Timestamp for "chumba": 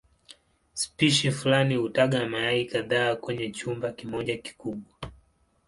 3.51-3.91